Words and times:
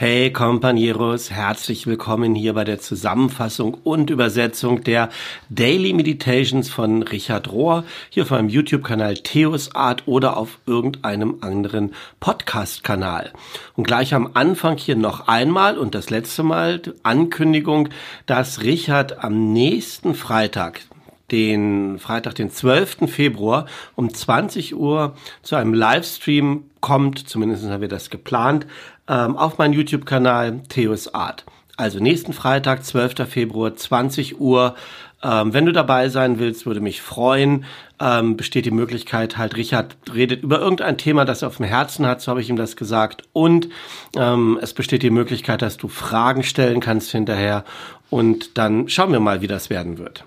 Hey 0.00 0.32
Companeros, 0.32 1.32
herzlich 1.32 1.88
willkommen 1.88 2.36
hier 2.36 2.52
bei 2.52 2.62
der 2.62 2.78
Zusammenfassung 2.78 3.74
und 3.82 4.10
Übersetzung 4.10 4.84
der 4.84 5.08
Daily 5.50 5.92
Meditations 5.92 6.70
von 6.70 7.02
Richard 7.02 7.50
Rohr, 7.50 7.82
hier 8.08 8.22
auf 8.22 8.30
meinem 8.30 8.48
YouTube-Kanal 8.48 9.14
Theos 9.14 9.74
Art 9.74 10.06
oder 10.06 10.36
auf 10.36 10.60
irgendeinem 10.66 11.38
anderen 11.40 11.94
Podcast-Kanal. 12.20 13.32
Und 13.74 13.88
gleich 13.88 14.14
am 14.14 14.30
Anfang 14.34 14.76
hier 14.76 14.94
noch 14.94 15.26
einmal 15.26 15.76
und 15.76 15.96
das 15.96 16.10
letzte 16.10 16.44
Mal 16.44 16.80
Ankündigung, 17.02 17.88
dass 18.26 18.62
Richard 18.62 19.24
am 19.24 19.52
nächsten 19.52 20.14
Freitag, 20.14 20.82
den 21.30 21.98
Freitag, 21.98 22.34
den 22.34 22.50
12. 22.50 23.10
Februar 23.10 23.66
um 23.94 24.12
20 24.12 24.74
Uhr 24.74 25.14
zu 25.42 25.56
einem 25.56 25.74
Livestream 25.74 26.64
kommt, 26.80 27.28
zumindest 27.28 27.64
haben 27.68 27.80
wir 27.80 27.88
das 27.88 28.10
geplant, 28.10 28.66
ähm, 29.08 29.36
auf 29.36 29.58
meinen 29.58 29.74
YouTube-Kanal 29.74 30.62
Theos 30.68 31.12
Art. 31.14 31.44
Also 31.76 32.00
nächsten 32.00 32.32
Freitag, 32.32 32.84
12. 32.84 33.28
Februar, 33.28 33.74
20 33.74 34.40
Uhr. 34.40 34.74
Ähm, 35.22 35.52
wenn 35.52 35.64
du 35.64 35.72
dabei 35.72 36.08
sein 36.08 36.40
willst, 36.40 36.66
würde 36.66 36.80
mich 36.80 37.00
freuen. 37.02 37.64
Ähm, 38.00 38.36
besteht 38.36 38.66
die 38.66 38.72
Möglichkeit, 38.72 39.38
halt 39.38 39.56
Richard 39.56 39.96
redet 40.12 40.42
über 40.42 40.60
irgendein 40.60 40.98
Thema, 40.98 41.24
das 41.24 41.42
er 41.42 41.48
auf 41.48 41.56
dem 41.56 41.66
Herzen 41.66 42.06
hat, 42.06 42.20
so 42.20 42.30
habe 42.30 42.40
ich 42.40 42.50
ihm 42.50 42.56
das 42.56 42.76
gesagt. 42.76 43.22
Und 43.32 43.68
ähm, 44.16 44.58
es 44.60 44.72
besteht 44.74 45.02
die 45.02 45.10
Möglichkeit, 45.10 45.62
dass 45.62 45.76
du 45.76 45.88
Fragen 45.88 46.42
stellen 46.42 46.80
kannst 46.80 47.12
hinterher. 47.12 47.64
Und 48.10 48.58
dann 48.58 48.88
schauen 48.88 49.12
wir 49.12 49.20
mal, 49.20 49.40
wie 49.40 49.48
das 49.48 49.70
werden 49.70 49.98
wird. 49.98 50.24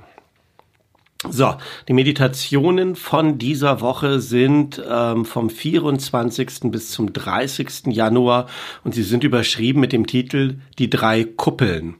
So, 1.29 1.53
die 1.87 1.93
Meditationen 1.93 2.95
von 2.95 3.37
dieser 3.37 3.79
Woche 3.79 4.19
sind 4.19 4.81
ähm, 4.89 5.23
vom 5.23 5.51
24. 5.51 6.71
bis 6.71 6.89
zum 6.89 7.13
30. 7.13 7.87
Januar 7.87 8.47
und 8.83 8.95
sie 8.95 9.03
sind 9.03 9.23
überschrieben 9.23 9.81
mit 9.81 9.93
dem 9.93 10.07
Titel 10.07 10.55
Die 10.79 10.89
drei 10.89 11.23
Kuppeln. 11.23 11.95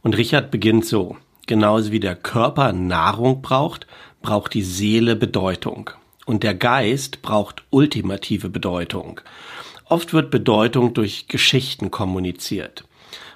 Und 0.00 0.16
Richard 0.16 0.50
beginnt 0.50 0.86
so. 0.86 1.18
Genauso 1.46 1.92
wie 1.92 2.00
der 2.00 2.16
Körper 2.16 2.72
Nahrung 2.72 3.42
braucht, 3.42 3.86
braucht 4.22 4.54
die 4.54 4.62
Seele 4.62 5.14
Bedeutung. 5.14 5.90
Und 6.24 6.42
der 6.42 6.54
Geist 6.54 7.20
braucht 7.20 7.64
ultimative 7.68 8.48
Bedeutung. 8.48 9.20
Oft 9.84 10.14
wird 10.14 10.30
Bedeutung 10.30 10.94
durch 10.94 11.28
Geschichten 11.28 11.90
kommuniziert. 11.90 12.84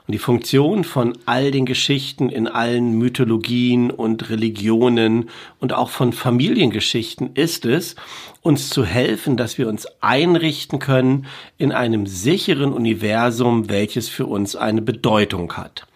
Und 0.07 0.13
die 0.13 0.19
Funktion 0.19 0.85
von 0.85 1.19
all 1.27 1.51
den 1.51 1.67
Geschichten 1.67 2.29
in 2.29 2.47
allen 2.47 2.97
Mythologien 2.97 3.91
und 3.91 4.31
Religionen 4.31 5.31
und 5.59 5.73
auch 5.73 5.91
von 5.91 6.13
Familiengeschichten 6.13 7.31
ist 7.35 7.65
es, 7.65 7.97
uns 8.41 8.69
zu 8.71 8.85
helfen, 8.85 9.37
dass 9.37 9.59
wir 9.59 9.69
uns 9.69 9.89
einrichten 10.01 10.79
können 10.79 11.27
in 11.59 11.73
einem 11.73 12.07
sicheren 12.07 12.73
Universum, 12.73 13.69
welches 13.69 14.09
für 14.09 14.27
uns 14.27 14.55
eine 14.55 14.81
Bedeutung 14.81 15.55
hat. 15.55 15.89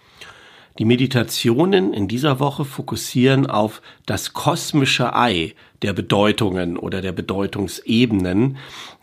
Die 0.80 0.84
Meditationen 0.84 1.92
in 1.92 2.08
dieser 2.08 2.40
Woche 2.40 2.64
fokussieren 2.64 3.46
auf 3.46 3.80
das 4.06 4.32
kosmische 4.32 5.14
Ei 5.14 5.54
der 5.82 5.92
Bedeutungen 5.92 6.76
oder 6.76 7.00
der 7.00 7.12
Bedeutungsebenen. 7.12 8.56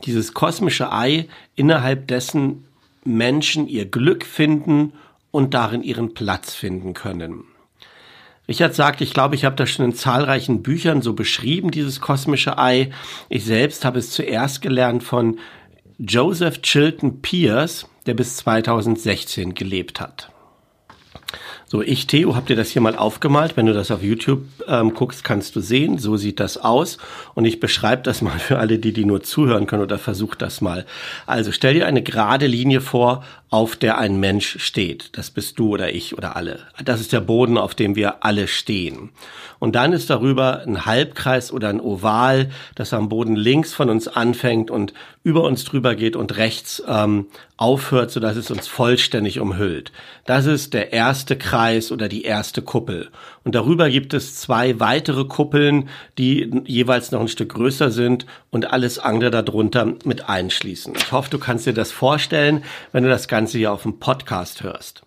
Dieses 0.05 0.33
kosmische 0.33 0.91
Ei, 0.91 1.27
innerhalb 1.55 2.07
dessen 2.07 2.66
Menschen 3.07 3.67
ihr 3.67 3.85
Glück 3.85 4.25
finden 4.25 4.93
und 5.31 5.53
darin 5.53 5.83
ihren 5.83 6.13
Platz 6.13 6.53
finden 6.53 6.93
können. 6.93 7.43
Richard 8.47 8.73
sagt, 8.73 9.01
ich 9.01 9.13
glaube, 9.13 9.35
ich 9.35 9.43
habe 9.43 9.57
das 9.57 9.69
schon 9.69 9.85
in 9.85 9.93
zahlreichen 9.93 10.63
Büchern 10.63 11.01
so 11.01 11.13
beschrieben, 11.13 11.69
dieses 11.69 11.99
kosmische 11.99 12.57
Ei. 12.57 12.91
Ich 13.27 13.43
selbst 13.43 13.83
habe 13.83 13.99
es 13.99 14.11
zuerst 14.11 14.61
gelernt 14.61 15.03
von 15.03 15.39
Joseph 15.97 16.61
Chilton 16.61 17.21
Pierce, 17.21 17.87
der 18.05 18.13
bis 18.13 18.37
2016 18.37 19.53
gelebt 19.53 19.99
hat. 19.99 20.31
So, 21.69 21.81
ich, 21.81 22.07
Theo, 22.07 22.33
hab 22.33 22.45
dir 22.45 22.55
das 22.55 22.69
hier 22.69 22.81
mal 22.81 22.95
aufgemalt. 22.95 23.57
Wenn 23.57 23.65
du 23.65 23.73
das 23.73 23.91
auf 23.91 24.01
YouTube 24.01 24.43
ähm, 24.69 24.93
guckst, 24.93 25.25
kannst 25.25 25.53
du 25.53 25.59
sehen. 25.59 25.97
So 25.97 26.15
sieht 26.15 26.39
das 26.39 26.57
aus. 26.57 26.97
Und 27.35 27.43
ich 27.43 27.59
beschreibe 27.59 28.03
das 28.03 28.21
mal 28.21 28.39
für 28.39 28.57
alle, 28.57 28.79
die, 28.79 28.93
die 28.93 29.03
nur 29.03 29.21
zuhören 29.21 29.67
können 29.67 29.83
oder 29.83 29.99
versuch 29.99 30.35
das 30.35 30.61
mal. 30.61 30.85
Also 31.25 31.51
stell 31.51 31.73
dir 31.73 31.85
eine 31.85 32.01
gerade 32.01 32.47
Linie 32.47 32.79
vor, 32.79 33.25
auf 33.49 33.75
der 33.75 33.97
ein 33.97 34.17
Mensch 34.17 34.59
steht. 34.59 35.17
Das 35.17 35.29
bist 35.29 35.59
du 35.59 35.69
oder 35.69 35.93
ich 35.93 36.17
oder 36.17 36.37
alle. 36.37 36.59
Das 36.83 37.01
ist 37.01 37.11
der 37.11 37.21
Boden, 37.21 37.57
auf 37.57 37.75
dem 37.75 37.97
wir 37.97 38.23
alle 38.23 38.47
stehen. 38.47 39.09
Und 39.59 39.75
dann 39.75 39.91
ist 39.91 40.09
darüber 40.09 40.61
ein 40.65 40.85
Halbkreis 40.85 41.51
oder 41.51 41.69
ein 41.69 41.81
Oval, 41.81 42.49
das 42.75 42.93
am 42.93 43.09
Boden 43.09 43.35
links 43.35 43.73
von 43.73 43.89
uns 43.89 44.07
anfängt 44.07 44.69
und 44.69 44.93
über 45.23 45.43
uns 45.43 45.63
drüber 45.63 45.95
geht 45.95 46.15
und 46.15 46.37
rechts 46.37 46.83
ähm, 46.87 47.27
aufhört, 47.57 48.11
sodass 48.11 48.37
es 48.37 48.51
uns 48.51 48.67
vollständig 48.67 49.39
umhüllt. 49.39 49.91
Das 50.25 50.45
ist 50.45 50.73
der 50.73 50.93
erste 50.93 51.37
Kreis 51.37 51.56
oder 51.91 52.07
die 52.07 52.23
erste 52.23 52.61
Kuppel. 52.61 53.09
Und 53.43 53.55
darüber 53.55 53.89
gibt 53.89 54.13
es 54.13 54.35
zwei 54.35 54.79
weitere 54.79 55.25
Kuppeln, 55.25 55.89
die 56.17 56.51
jeweils 56.65 57.11
noch 57.11 57.21
ein 57.21 57.27
Stück 57.27 57.53
größer 57.53 57.91
sind 57.91 58.25
und 58.51 58.71
alles 58.71 58.99
andere 58.99 59.31
darunter 59.43 59.93
mit 60.05 60.29
einschließen. 60.29 60.93
Ich 60.95 61.11
hoffe, 61.11 61.29
du 61.29 61.39
kannst 61.39 61.65
dir 61.65 61.73
das 61.73 61.91
vorstellen, 61.91 62.63
wenn 62.91 63.03
du 63.03 63.09
das 63.09 63.27
Ganze 63.27 63.57
hier 63.57 63.71
auf 63.71 63.83
dem 63.83 63.99
Podcast 63.99 64.63
hörst. 64.63 65.01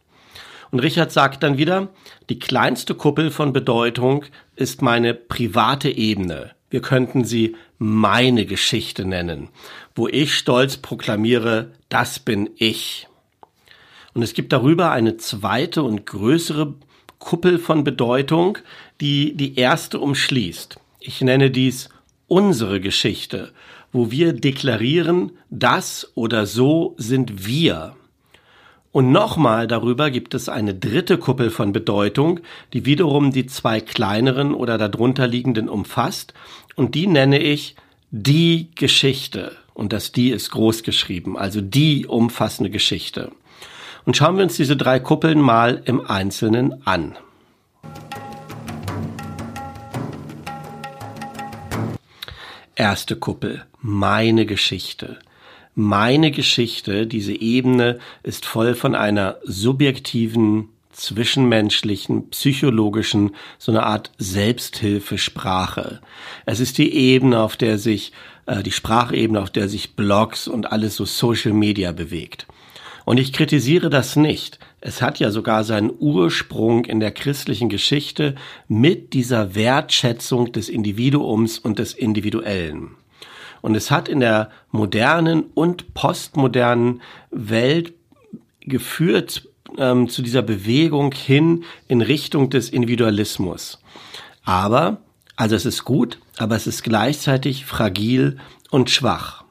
Und 0.70 0.80
Richard 0.80 1.12
sagt 1.12 1.42
dann 1.42 1.58
wieder, 1.58 1.88
die 2.28 2.38
kleinste 2.38 2.94
Kuppel 2.94 3.30
von 3.30 3.52
Bedeutung 3.52 4.24
ist 4.56 4.82
meine 4.82 5.14
private 5.14 5.90
Ebene. 5.90 6.52
Wir 6.70 6.80
könnten 6.80 7.24
sie 7.24 7.56
meine 7.78 8.46
Geschichte 8.46 9.04
nennen, 9.04 9.48
wo 9.94 10.06
ich 10.06 10.34
stolz 10.34 10.76
proklamiere, 10.76 11.72
das 11.88 12.20
bin 12.20 12.50
ich. 12.56 13.08
Und 14.20 14.24
es 14.24 14.34
gibt 14.34 14.52
darüber 14.52 14.90
eine 14.90 15.16
zweite 15.16 15.82
und 15.82 16.04
größere 16.04 16.74
Kuppel 17.18 17.58
von 17.58 17.84
Bedeutung, 17.84 18.58
die 19.00 19.34
die 19.34 19.56
erste 19.56 19.98
umschließt. 19.98 20.78
Ich 21.00 21.22
nenne 21.22 21.50
dies 21.50 21.88
unsere 22.28 22.82
Geschichte, 22.82 23.50
wo 23.92 24.10
wir 24.10 24.34
deklarieren, 24.34 25.32
das 25.48 26.12
oder 26.16 26.44
so 26.44 26.94
sind 26.98 27.46
wir. 27.46 27.96
Und 28.92 29.10
nochmal 29.10 29.66
darüber 29.66 30.10
gibt 30.10 30.34
es 30.34 30.50
eine 30.50 30.74
dritte 30.74 31.16
Kuppel 31.16 31.48
von 31.48 31.72
Bedeutung, 31.72 32.40
die 32.74 32.84
wiederum 32.84 33.32
die 33.32 33.46
zwei 33.46 33.80
kleineren 33.80 34.52
oder 34.52 34.76
darunter 34.76 35.28
liegenden 35.28 35.70
umfasst. 35.70 36.34
Und 36.76 36.94
die 36.94 37.06
nenne 37.06 37.38
ich 37.38 37.74
die 38.10 38.68
Geschichte. 38.74 39.56
Und 39.72 39.94
das 39.94 40.12
die 40.12 40.28
ist 40.28 40.50
groß 40.50 40.82
geschrieben, 40.82 41.38
also 41.38 41.62
die 41.62 42.06
umfassende 42.06 42.68
Geschichte. 42.68 43.32
Und 44.04 44.16
schauen 44.16 44.36
wir 44.36 44.44
uns 44.44 44.56
diese 44.56 44.76
drei 44.76 44.98
Kuppeln 45.00 45.40
mal 45.40 45.82
im 45.84 46.00
Einzelnen 46.00 46.86
an. 46.86 47.16
Erste 52.74 53.16
Kuppel, 53.16 53.64
meine 53.80 54.46
Geschichte 54.46 55.18
meine 55.74 56.30
Geschichte, 56.30 57.06
diese 57.06 57.32
Ebene 57.32 57.98
ist 58.22 58.44
voll 58.44 58.74
von 58.74 58.94
einer 58.94 59.36
subjektiven, 59.44 60.68
zwischenmenschlichen, 60.92 62.28
psychologischen, 62.30 63.34
so 63.58 63.72
eine 63.72 63.84
Art 63.84 64.10
Selbsthilfesprache. 64.18 66.00
Es 66.46 66.60
ist 66.60 66.78
die 66.78 66.92
Ebene, 66.92 67.40
auf 67.40 67.56
der 67.56 67.78
sich, 67.78 68.12
äh, 68.46 68.62
die 68.62 68.72
Sprachebene, 68.72 69.40
auf 69.40 69.50
der 69.50 69.68
sich 69.68 69.94
Blogs 69.94 70.48
und 70.48 70.72
alles 70.72 70.96
so 70.96 71.04
Social 71.04 71.52
Media 71.52 71.92
bewegt. 71.92 72.46
Und 73.10 73.18
ich 73.18 73.32
kritisiere 73.32 73.90
das 73.90 74.14
nicht. 74.14 74.60
Es 74.80 75.02
hat 75.02 75.18
ja 75.18 75.32
sogar 75.32 75.64
seinen 75.64 75.90
Ursprung 75.98 76.84
in 76.84 77.00
der 77.00 77.10
christlichen 77.10 77.68
Geschichte 77.68 78.36
mit 78.68 79.14
dieser 79.14 79.56
Wertschätzung 79.56 80.52
des 80.52 80.68
Individuums 80.68 81.58
und 81.58 81.80
des 81.80 81.92
Individuellen. 81.92 82.92
Und 83.62 83.74
es 83.74 83.90
hat 83.90 84.08
in 84.08 84.20
der 84.20 84.50
modernen 84.70 85.42
und 85.54 85.92
postmodernen 85.92 87.02
Welt 87.32 87.94
geführt 88.60 89.48
ähm, 89.76 90.08
zu 90.08 90.22
dieser 90.22 90.42
Bewegung 90.42 91.10
hin 91.10 91.64
in 91.88 92.02
Richtung 92.02 92.48
des 92.48 92.70
Individualismus. 92.70 93.82
Aber, 94.44 94.98
also 95.34 95.56
es 95.56 95.66
ist 95.66 95.84
gut, 95.84 96.20
aber 96.38 96.54
es 96.54 96.68
ist 96.68 96.84
gleichzeitig 96.84 97.66
fragil 97.66 98.38
und 98.70 98.88
schwach. 98.88 99.42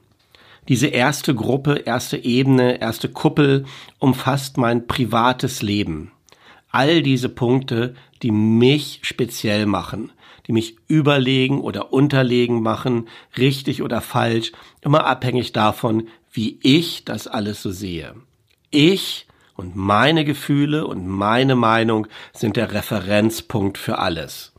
Diese 0.70 0.88
erste 0.88 1.34
Gruppe, 1.34 1.84
erste 1.86 2.24
Ebene, 2.24 2.80
erste 2.80 3.10
Kuppel 3.10 3.66
umfasst 3.98 4.58
mein 4.58 4.86
privates 4.86 5.64
Leben. 5.64 6.12
All 6.70 7.02
diese 7.02 7.28
Punkte, 7.28 7.96
die 8.22 8.30
mich 8.30 9.00
speziell 9.02 9.66
machen, 9.66 10.12
die 10.46 10.52
mich 10.52 10.78
überlegen 10.88 11.60
oder 11.62 11.92
unterlegen 11.92 12.62
machen, 12.62 13.08
richtig 13.36 13.82
oder 13.82 14.00
falsch, 14.00 14.52
immer 14.82 15.08
abhängig 15.08 15.54
davon, 15.54 16.08
wie 16.32 16.60
ich 16.62 17.04
das 17.04 17.28
alles 17.28 17.64
so 17.64 17.72
sehe. 17.72 18.14
Ich 18.70 19.26
und 19.56 19.76
meine 19.76 20.24
Gefühle 20.24 20.86
und 20.86 21.08
meine 21.08 21.56
Meinung 21.56 22.06
sind 22.32 22.58
der 22.58 22.74
Referenzpunkt 22.74 23.80
für 23.80 23.98
alles. 23.98 24.54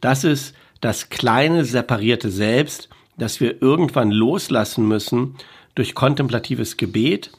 Das 0.00 0.24
ist 0.24 0.54
das 0.80 1.10
kleine 1.10 1.66
separierte 1.66 2.30
Selbst, 2.30 2.88
das 3.16 3.40
wir 3.40 3.60
irgendwann 3.62 4.10
loslassen 4.10 4.86
müssen 4.88 5.36
durch 5.74 5.94
kontemplatives 5.94 6.76
Gebet 6.76 7.30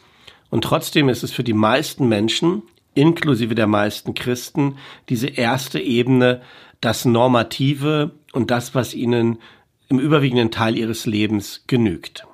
Und 0.49 0.63
trotzdem 0.65 1.09
ist 1.09 1.23
es 1.23 1.31
für 1.31 1.43
die 1.43 1.53
meisten 1.53 2.07
Menschen, 2.07 2.61
inklusive 2.93 3.55
der 3.55 3.67
meisten 3.67 4.13
Christen, 4.13 4.77
diese 5.09 5.27
erste 5.27 5.79
Ebene, 5.79 6.41
das 6.81 7.05
Normative 7.05 8.11
und 8.33 8.51
das, 8.51 8.75
was 8.75 8.93
ihnen 8.93 9.39
im 9.87 9.99
überwiegenden 9.99 10.51
Teil 10.51 10.77
ihres 10.77 11.05
Lebens 11.05 11.63
genügt. 11.67 12.27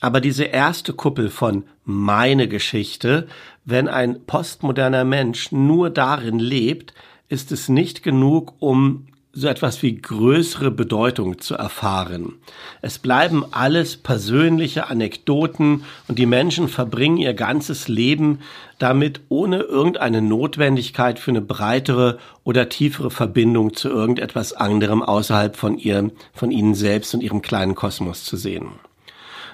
Aber 0.00 0.20
diese 0.20 0.44
erste 0.44 0.92
Kuppel 0.92 1.30
von 1.30 1.64
meine 1.84 2.48
Geschichte, 2.48 3.28
wenn 3.64 3.86
ein 3.86 4.24
postmoderner 4.24 5.04
Mensch 5.04 5.52
nur 5.52 5.90
darin 5.90 6.38
lebt, 6.38 6.94
ist 7.28 7.52
es 7.52 7.68
nicht 7.68 8.02
genug, 8.02 8.54
um 8.58 9.06
so 9.32 9.46
etwas 9.46 9.82
wie 9.82 9.96
größere 9.96 10.70
Bedeutung 10.70 11.38
zu 11.38 11.54
erfahren. 11.54 12.34
Es 12.82 12.98
bleiben 12.98 13.44
alles 13.52 13.96
persönliche 13.96 14.88
Anekdoten 14.88 15.84
und 16.08 16.18
die 16.18 16.26
Menschen 16.26 16.68
verbringen 16.68 17.16
ihr 17.16 17.34
ganzes 17.34 17.86
Leben 17.86 18.40
damit, 18.78 19.20
ohne 19.28 19.60
irgendeine 19.60 20.20
Notwendigkeit 20.20 21.18
für 21.18 21.30
eine 21.30 21.42
breitere 21.42 22.18
oder 22.42 22.68
tiefere 22.68 23.10
Verbindung 23.10 23.74
zu 23.74 23.88
irgendetwas 23.88 24.52
anderem 24.52 25.02
außerhalb 25.02 25.54
von 25.54 25.78
ihr, 25.78 26.10
von 26.32 26.50
ihnen 26.50 26.74
selbst 26.74 27.14
und 27.14 27.22
ihrem 27.22 27.42
kleinen 27.42 27.76
Kosmos 27.76 28.24
zu 28.24 28.36
sehen. 28.36 28.70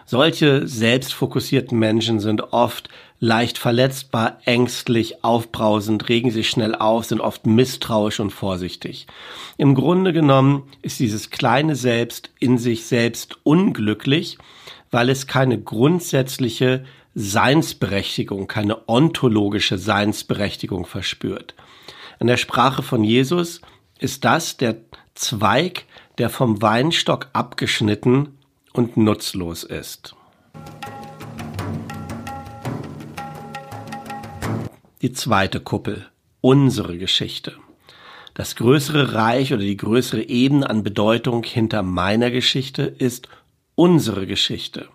Solche 0.09 0.69
selbstfokussierten 0.69 1.77
Menschen 1.77 2.21
sind 2.21 2.53
oft 2.53 2.89
leicht 3.19 3.59
verletzbar, 3.59 4.39
ängstlich, 4.45 5.25
aufbrausend, 5.25 6.09
regen 6.09 6.31
sich 6.31 6.49
schnell 6.49 6.77
auf, 6.77 7.07
sind 7.07 7.21
oft 7.21 7.45
misstrauisch 7.45 8.21
und 8.21 8.31
vorsichtig. 8.31 9.09
Im 9.57 9.75
Grunde 9.75 10.13
genommen 10.13 10.63
ist 10.83 11.01
dieses 11.01 11.31
kleine 11.31 11.75
Selbst 11.75 12.31
in 12.39 12.57
sich 12.57 12.87
selbst 12.87 13.39
unglücklich, 13.43 14.39
weil 14.93 15.11
es 15.11 15.27
keine 15.27 15.61
grundsätzliche 15.61 16.85
Seinsberechtigung, 17.17 18.47
keine 18.47 18.89
ontologische 18.89 19.77
Seinsberechtigung 19.77 20.87
verspürt. 20.87 21.55
In 22.21 22.29
der 22.29 22.37
Sprache 22.37 22.85
von 22.85 23.03
Jesus 23.03 23.61
ist 23.99 24.25
das 24.25 24.57
der 24.57 24.77
Zweig, 25.15 25.85
der 26.19 26.31
vom 26.31 26.63
Weinstock 26.63 27.29
abgeschnitten 27.33 28.36
und 28.77 28.97
nutzlos 28.97 29.65
ist. 29.65 30.15
Die 35.03 35.13
zweite 35.13 35.61
Kuppel, 35.61 36.07
unsere 36.41 36.99
Geschichte. 36.99 37.55
Das 38.35 38.55
größere 38.55 39.15
Reich 39.15 39.55
oder 39.55 39.63
die 39.63 39.79
größere 39.79 40.29
Ebene 40.29 40.69
an 40.69 40.83
Bedeutung 40.83 41.43
hinter 41.43 41.83
meiner 41.83 42.31
Geschichte 42.31 42.83
ist 42.83 43.29
unsere 43.75 44.27
Geschichte. 44.27 44.89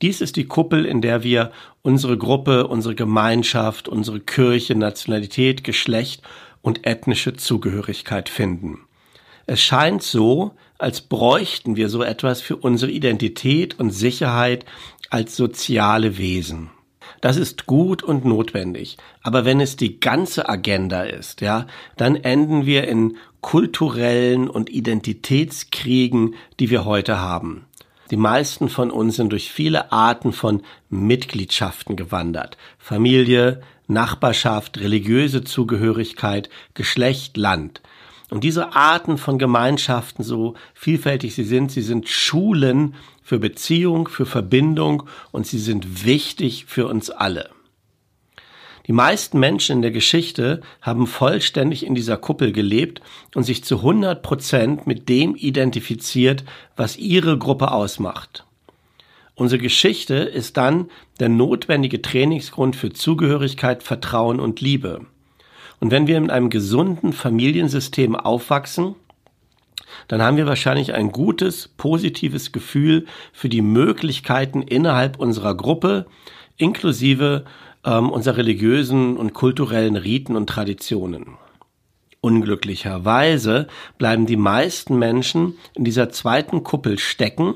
Dies 0.00 0.22
ist 0.22 0.36
die 0.36 0.46
Kuppel, 0.46 0.86
in 0.86 1.02
der 1.02 1.22
wir 1.22 1.52
unsere 1.82 2.16
Gruppe, 2.16 2.68
unsere 2.68 2.94
Gemeinschaft, 2.94 3.86
unsere 3.86 4.20
Kirche, 4.20 4.74
Nationalität, 4.74 5.62
Geschlecht 5.62 6.22
und 6.62 6.86
ethnische 6.86 7.34
Zugehörigkeit 7.34 8.30
finden. 8.30 8.86
Es 9.52 9.60
scheint 9.60 10.04
so, 10.04 10.52
als 10.78 11.00
bräuchten 11.00 11.74
wir 11.74 11.88
so 11.88 12.04
etwas 12.04 12.40
für 12.40 12.54
unsere 12.54 12.92
Identität 12.92 13.80
und 13.80 13.90
Sicherheit 13.90 14.64
als 15.10 15.34
soziale 15.34 16.18
Wesen. 16.18 16.70
Das 17.20 17.36
ist 17.36 17.66
gut 17.66 18.04
und 18.04 18.24
notwendig. 18.24 18.96
Aber 19.24 19.44
wenn 19.44 19.60
es 19.60 19.74
die 19.74 19.98
ganze 19.98 20.48
Agenda 20.48 21.02
ist, 21.02 21.40
ja, 21.40 21.66
dann 21.96 22.14
enden 22.14 22.64
wir 22.64 22.86
in 22.86 23.16
kulturellen 23.40 24.48
und 24.48 24.70
Identitätskriegen, 24.70 26.36
die 26.60 26.70
wir 26.70 26.84
heute 26.84 27.18
haben. 27.18 27.64
Die 28.12 28.16
meisten 28.16 28.68
von 28.68 28.92
uns 28.92 29.16
sind 29.16 29.32
durch 29.32 29.50
viele 29.50 29.90
Arten 29.90 30.32
von 30.32 30.62
Mitgliedschaften 30.90 31.96
gewandert. 31.96 32.56
Familie, 32.78 33.62
Nachbarschaft, 33.88 34.78
religiöse 34.78 35.42
Zugehörigkeit, 35.42 36.48
Geschlecht, 36.74 37.36
Land. 37.36 37.82
Und 38.30 38.44
diese 38.44 38.74
Arten 38.74 39.18
von 39.18 39.38
Gemeinschaften, 39.38 40.22
so 40.22 40.54
vielfältig 40.72 41.34
sie 41.34 41.44
sind, 41.44 41.72
sie 41.72 41.82
sind 41.82 42.08
Schulen 42.08 42.94
für 43.22 43.38
Beziehung, 43.38 44.08
für 44.08 44.24
Verbindung 44.24 45.02
und 45.32 45.46
sie 45.46 45.58
sind 45.58 46.04
wichtig 46.04 46.66
für 46.66 46.86
uns 46.86 47.10
alle. 47.10 47.50
Die 48.86 48.92
meisten 48.92 49.38
Menschen 49.38 49.76
in 49.76 49.82
der 49.82 49.90
Geschichte 49.90 50.62
haben 50.80 51.06
vollständig 51.06 51.84
in 51.84 51.94
dieser 51.94 52.16
Kuppel 52.16 52.52
gelebt 52.52 53.02
und 53.34 53.44
sich 53.44 53.62
zu 53.62 53.76
100 53.78 54.22
Prozent 54.22 54.86
mit 54.86 55.08
dem 55.08 55.36
identifiziert, 55.36 56.44
was 56.76 56.96
ihre 56.96 57.36
Gruppe 57.38 57.72
ausmacht. 57.72 58.44
Unsere 59.34 59.60
Geschichte 59.60 60.14
ist 60.14 60.56
dann 60.56 60.90
der 61.18 61.28
notwendige 61.28 62.02
Trainingsgrund 62.02 62.76
für 62.76 62.92
Zugehörigkeit, 62.92 63.82
Vertrauen 63.82 64.40
und 64.40 64.60
Liebe. 64.60 65.06
Und 65.80 65.90
wenn 65.90 66.06
wir 66.06 66.20
mit 66.20 66.30
einem 66.30 66.50
gesunden 66.50 67.12
Familiensystem 67.12 68.14
aufwachsen, 68.14 68.94
dann 70.08 70.22
haben 70.22 70.36
wir 70.36 70.46
wahrscheinlich 70.46 70.94
ein 70.94 71.10
gutes, 71.10 71.68
positives 71.68 72.52
Gefühl 72.52 73.06
für 73.32 73.48
die 73.48 73.62
Möglichkeiten 73.62 74.62
innerhalb 74.62 75.18
unserer 75.18 75.54
Gruppe, 75.54 76.06
inklusive 76.56 77.44
ähm, 77.84 78.10
unserer 78.10 78.36
religiösen 78.36 79.16
und 79.16 79.32
kulturellen 79.32 79.96
Riten 79.96 80.36
und 80.36 80.48
Traditionen. 80.48 81.38
Unglücklicherweise 82.20 83.66
bleiben 83.96 84.26
die 84.26 84.36
meisten 84.36 84.98
Menschen 84.98 85.54
in 85.74 85.84
dieser 85.84 86.10
zweiten 86.10 86.62
Kuppel 86.62 86.98
stecken 86.98 87.54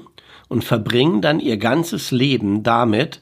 und 0.48 0.64
verbringen 0.64 1.20
dann 1.20 1.40
ihr 1.40 1.58
ganzes 1.58 2.10
Leben 2.10 2.62
damit, 2.62 3.20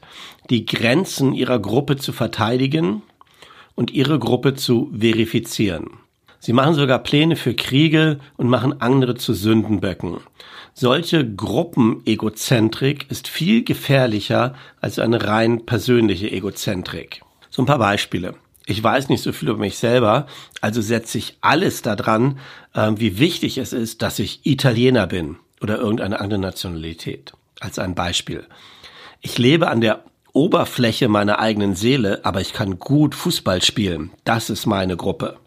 die 0.49 0.65
Grenzen 0.65 1.33
ihrer 1.33 1.59
Gruppe 1.59 1.97
zu 1.97 2.13
verteidigen 2.13 3.01
und 3.75 3.91
ihre 3.91 4.19
Gruppe 4.19 4.53
zu 4.55 4.91
verifizieren. 4.97 5.99
Sie 6.39 6.53
machen 6.53 6.73
sogar 6.73 6.99
Pläne 6.99 7.37
für 7.37 7.53
Kriege 7.53 8.19
und 8.35 8.49
machen 8.49 8.81
andere 8.81 9.15
zu 9.15 9.33
Sündenböcken. 9.33 10.17
Solche 10.73 11.25
Gruppenegozentrik 11.25 13.09
ist 13.09 13.27
viel 13.27 13.63
gefährlicher 13.63 14.55
als 14.81 14.99
eine 14.99 15.25
rein 15.25 15.65
persönliche 15.65 16.29
Egozentrik. 16.31 17.21
So 17.49 17.61
ein 17.61 17.65
paar 17.65 17.77
Beispiele. 17.77 18.35
Ich 18.65 18.83
weiß 18.83 19.09
nicht 19.09 19.21
so 19.21 19.31
viel 19.31 19.49
über 19.49 19.59
mich 19.59 19.77
selber, 19.77 20.27
also 20.61 20.81
setze 20.81 21.17
ich 21.17 21.37
alles 21.41 21.81
daran, 21.81 22.39
äh, 22.73 22.91
wie 22.95 23.19
wichtig 23.19 23.57
es 23.57 23.71
ist, 23.71 24.01
dass 24.01 24.19
ich 24.19 24.45
Italiener 24.45 25.07
bin 25.07 25.37
oder 25.61 25.77
irgendeine 25.77 26.19
andere 26.19 26.39
Nationalität. 26.39 27.33
Als 27.59 27.79
ein 27.79 27.95
Beispiel. 27.95 28.45
Ich 29.21 29.37
lebe 29.37 29.69
an 29.69 29.79
der 29.79 30.03
Oberfläche 30.33 31.09
meiner 31.09 31.37
eigenen 31.37 31.75
Seele, 31.75 32.25
aber 32.25 32.41
ich 32.41 32.53
kann 32.53 32.79
gut 32.79 33.13
Fußball 33.13 33.61
spielen. 33.61 34.09
Das 34.23 34.49
ist 34.49 34.65
meine 34.65 34.97
Gruppe. 34.97 35.37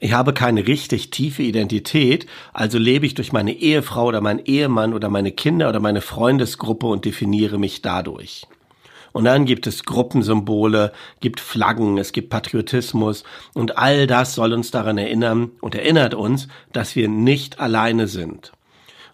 Ich 0.00 0.12
habe 0.12 0.34
keine 0.34 0.66
richtig 0.66 1.10
tiefe 1.10 1.44
Identität, 1.44 2.26
also 2.52 2.76
lebe 2.76 3.06
ich 3.06 3.14
durch 3.14 3.32
meine 3.32 3.52
Ehefrau 3.52 4.06
oder 4.06 4.20
meinen 4.20 4.44
Ehemann 4.44 4.92
oder 4.92 5.08
meine 5.08 5.30
Kinder 5.30 5.68
oder 5.68 5.78
meine 5.78 6.00
Freundesgruppe 6.00 6.86
und 6.86 7.04
definiere 7.04 7.58
mich 7.58 7.82
dadurch. 7.82 8.48
Und 9.12 9.24
dann 9.24 9.46
gibt 9.46 9.68
es 9.68 9.84
Gruppensymbole, 9.84 10.92
gibt 11.20 11.38
Flaggen, 11.38 11.98
es 11.98 12.12
gibt 12.12 12.30
Patriotismus 12.30 13.22
und 13.54 13.78
all 13.78 14.08
das 14.08 14.34
soll 14.34 14.52
uns 14.52 14.72
daran 14.72 14.98
erinnern 14.98 15.52
und 15.60 15.76
erinnert 15.76 16.14
uns, 16.14 16.48
dass 16.72 16.96
wir 16.96 17.08
nicht 17.08 17.60
alleine 17.60 18.08
sind. 18.08 18.52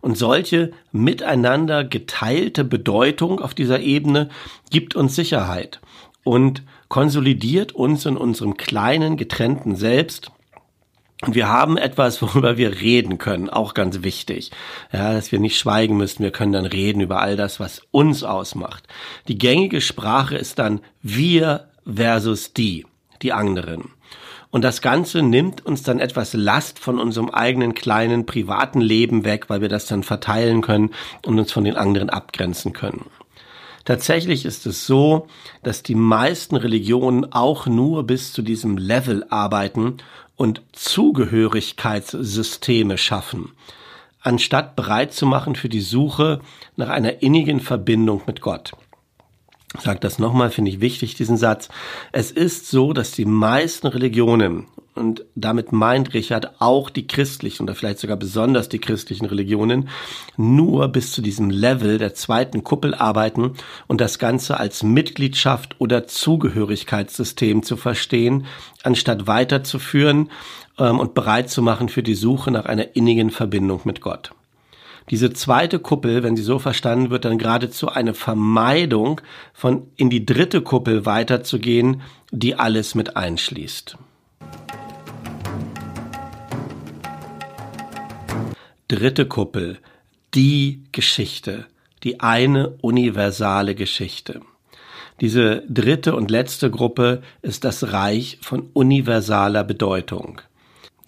Und 0.03 0.19
solche 0.19 0.73
miteinander 0.91 1.85
geteilte 1.85 2.65
Bedeutung 2.65 3.41
auf 3.41 3.55
dieser 3.55 3.81
Ebene 3.81 4.29
gibt 4.69 4.95
uns 4.97 5.15
Sicherheit 5.15 5.81
und 6.25 6.65
konsolidiert 6.89 7.73
uns 7.73 8.05
in 8.05 8.17
unserem 8.17 8.57
kleinen, 8.57 9.17
getrennten 9.17 9.77
Selbst. 9.77 10.33
Und 11.23 11.37
wir 11.37 11.49
haben 11.49 11.77
etwas, 11.77 12.21
worüber 12.21 12.57
wir 12.57 12.81
reden 12.81 13.19
können, 13.19 13.49
auch 13.49 13.75
ganz 13.75 14.03
wichtig. 14.03 14.51
Ja, 14.93 15.13
dass 15.13 15.31
wir 15.31 15.39
nicht 15.39 15.57
schweigen 15.57 15.97
müssen, 15.97 16.25
wir 16.25 16.33
können 16.33 16.53
dann 16.53 16.67
reden 16.67 17.01
über 17.01 17.21
all 17.21 17.37
das, 17.37 17.61
was 17.61 17.83
uns 17.93 18.25
ausmacht. 18.25 18.89
Die 19.29 19.39
gängige 19.39 19.81
Sprache 19.81 20.37
ist 20.37 20.59
dann 20.59 20.81
wir 21.01 21.69
versus 21.87 22.53
die, 22.53 22.87
die 23.23 23.33
anderen. 23.33 23.93
Und 24.53 24.63
das 24.63 24.81
Ganze 24.83 25.23
nimmt 25.23 25.65
uns 25.65 25.83
dann 25.83 25.99
etwas 25.99 26.35
Last 26.35 26.79
von 26.79 27.01
unserem 27.01 27.31
eigenen 27.31 27.73
kleinen 27.73 28.27
privaten 28.27 28.83
Leben 28.83 29.25
weg, 29.25 29.49
weil 29.49 29.63
wir 29.63 29.71
das 29.71 29.87
dann 29.87 30.03
verteilen 30.03 30.61
können 30.61 30.91
und 31.25 31.39
uns 31.39 31.51
von 31.51 31.65
den 31.65 31.77
anderen 31.77 32.11
abgrenzen 32.11 32.75
können. 32.75 33.07
Tatsächlich 33.87 34.45
ist 34.45 34.67
es 34.67 34.87
so, 34.87 35.27
dass 35.63 35.83
die 35.83 35.95
meisten 35.95 36.57
Religionen 36.57 37.33
auch 37.33 37.67
nur 37.67 38.07
bis 38.07 38.35
zu 38.35 38.43
diesem 38.43 38.77
Level 38.77 39.25
arbeiten 39.31 39.97
und 40.37 40.61
Zugehörigkeitssysteme 40.73 42.99
schaffen, 42.99 43.53
anstatt 44.21 44.77
bereit 44.77 45.15
zu 45.15 45.25
machen 45.25 45.57
für 45.57 45.71
die 45.71 45.81
Suche 45.81 46.41
nach 46.77 46.91
einer 46.91 47.23
innigen 47.23 47.61
Verbindung 47.61 48.21
mit 48.27 48.43
Gott. 48.43 48.73
Sage 49.79 50.01
das 50.01 50.19
nochmal, 50.19 50.51
finde 50.51 50.71
ich 50.71 50.81
wichtig, 50.81 51.15
diesen 51.15 51.37
Satz. 51.37 51.69
Es 52.13 52.31
ist 52.31 52.69
so, 52.69 52.93
dass 52.93 53.13
die 53.13 53.25
meisten 53.25 53.87
Religionen, 53.87 54.67
und 54.95 55.25
damit 55.35 55.73
meint 55.73 56.13
Richard 56.13 56.61
auch 56.61 56.91
die 56.91 57.07
christlichen 57.07 57.63
oder 57.63 57.75
vielleicht 57.75 57.99
sogar 57.99 58.19
besonders 58.19 58.69
die 58.69 58.79
christlichen 58.79 59.25
Religionen, 59.25 59.89
nur 60.37 60.89
bis 60.89 61.13
zu 61.13 61.23
diesem 61.23 61.49
Level 61.49 61.97
der 61.97 62.13
zweiten 62.13 62.63
Kuppel 62.63 62.95
arbeiten 62.95 63.55
und 63.87 64.03
das 64.03 64.19
Ganze 64.19 64.61
als 64.61 64.83
Mitgliedschaft 64.83 65.77
oder 65.79 66.07
Zugehörigkeitssystem 66.07 67.63
zu 67.63 67.79
verstehen, 67.79 68.45
anstatt 68.83 69.27
weiterzuführen 69.27 70.31
ähm, 70.79 71.01
und 71.01 71.15
bereit 71.15 71.49
zu 71.49 71.63
machen 71.63 71.89
für 71.89 72.03
die 72.03 72.15
Suche 72.15 72.51
nach 72.51 72.67
einer 72.67 72.95
innigen 72.95 73.31
Verbindung 73.31 73.81
mit 73.85 74.03
Gott. 74.03 74.33
Diese 75.11 75.33
zweite 75.33 75.79
Kuppel, 75.79 76.23
wenn 76.23 76.37
sie 76.37 76.43
so 76.43 76.59
verstanden 76.59 77.11
wird, 77.11 77.25
dann 77.25 77.39
geradezu 77.39 77.89
eine 77.89 78.15
Vermeidung 78.15 79.21
von 79.53 79.89
in 79.97 80.11
die 80.11 80.25
dritte 80.25 80.63
Kuppel 80.63 81.05
weiterzugehen, 81.07 82.03
die 82.31 82.55
alles 82.55 82.95
mit 82.95 83.17
einschließt. 83.17 83.99
Dritte 88.89 89.27
Kuppel, 89.27 89.79
die 90.35 90.85
Geschichte, 90.93 91.67
die 92.03 92.21
eine 92.21 92.71
universale 92.81 93.75
Geschichte. 93.75 94.41
Diese 95.21 95.63
dritte 95.69 96.17
und 96.17 96.31
letzte 96.31 96.71
Gruppe 96.71 97.23
ist 97.43 97.65
das 97.65 97.93
Reich 97.93 98.39
von 98.43 98.71
universaler 98.73 99.63
Bedeutung. 99.63 100.41